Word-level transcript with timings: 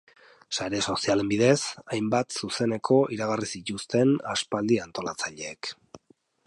Sare 0.59 0.79
sozialen 0.93 1.27
bidez, 1.33 1.57
hainbat 1.97 2.39
zuzeneko 2.41 2.99
iragarri 3.17 3.51
zituzten 3.59 4.19
aspaldi 4.35 4.83
antolatzaileek. 4.87 5.75